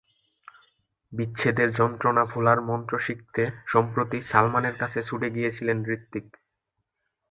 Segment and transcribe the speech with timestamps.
[1.13, 6.25] বিচ্ছেদের যন্ত্রণা ভোলার মন্ত্র শিখতে সম্প্রতি সালমানের কাছে ছুটে গিয়েছিলেন হৃতিক।